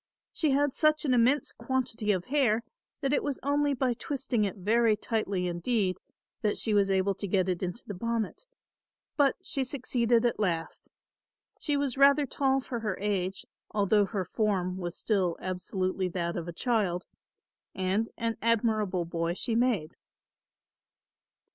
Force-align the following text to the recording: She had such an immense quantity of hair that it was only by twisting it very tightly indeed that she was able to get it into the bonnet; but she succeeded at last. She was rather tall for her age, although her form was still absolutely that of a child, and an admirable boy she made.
She 0.33 0.49
had 0.49 0.73
such 0.73 1.05
an 1.05 1.13
immense 1.13 1.51
quantity 1.51 2.11
of 2.11 2.25
hair 2.25 2.63
that 3.01 3.13
it 3.13 3.21
was 3.21 3.39
only 3.43 3.75
by 3.75 3.93
twisting 3.93 4.43
it 4.45 4.55
very 4.55 4.95
tightly 4.97 5.45
indeed 5.45 5.99
that 6.41 6.57
she 6.57 6.73
was 6.73 6.89
able 6.89 7.13
to 7.13 7.27
get 7.27 7.47
it 7.47 7.61
into 7.61 7.85
the 7.85 7.93
bonnet; 7.93 8.47
but 9.15 9.35
she 9.43 9.63
succeeded 9.63 10.25
at 10.25 10.39
last. 10.39 10.89
She 11.59 11.77
was 11.77 11.99
rather 11.99 12.25
tall 12.25 12.61
for 12.61 12.79
her 12.79 12.97
age, 12.99 13.45
although 13.69 14.05
her 14.05 14.25
form 14.25 14.79
was 14.79 14.97
still 14.97 15.37
absolutely 15.39 16.07
that 16.07 16.35
of 16.35 16.47
a 16.47 16.51
child, 16.51 17.05
and 17.75 18.09
an 18.17 18.37
admirable 18.41 19.05
boy 19.05 19.35
she 19.35 19.53
made. 19.53 19.93